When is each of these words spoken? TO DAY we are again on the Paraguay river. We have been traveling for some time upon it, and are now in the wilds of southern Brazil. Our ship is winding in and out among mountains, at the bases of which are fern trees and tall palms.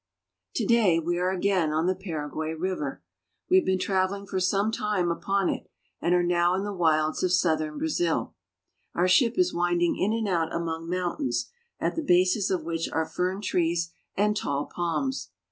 TO 0.55 0.65
DAY 0.65 0.97
we 0.97 1.19
are 1.19 1.29
again 1.29 1.71
on 1.71 1.85
the 1.85 1.93
Paraguay 1.93 2.55
river. 2.55 3.03
We 3.51 3.57
have 3.57 3.65
been 3.67 3.77
traveling 3.77 4.25
for 4.25 4.39
some 4.39 4.71
time 4.71 5.11
upon 5.11 5.47
it, 5.47 5.67
and 6.01 6.15
are 6.15 6.23
now 6.23 6.55
in 6.55 6.63
the 6.63 6.73
wilds 6.73 7.21
of 7.21 7.31
southern 7.31 7.77
Brazil. 7.77 8.33
Our 8.95 9.07
ship 9.07 9.37
is 9.37 9.53
winding 9.53 9.97
in 9.97 10.11
and 10.11 10.27
out 10.27 10.55
among 10.55 10.89
mountains, 10.89 11.51
at 11.79 11.95
the 11.95 12.01
bases 12.01 12.49
of 12.49 12.63
which 12.63 12.89
are 12.91 13.05
fern 13.05 13.41
trees 13.41 13.91
and 14.17 14.35
tall 14.35 14.65
palms. 14.65 15.29